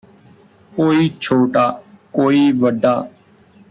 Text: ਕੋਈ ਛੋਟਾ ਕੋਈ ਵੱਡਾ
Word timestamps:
ਕੋਈ 0.73 1.09
ਛੋਟਾ 1.19 1.69
ਕੋਈ 2.13 2.51
ਵੱਡਾ 2.51 2.95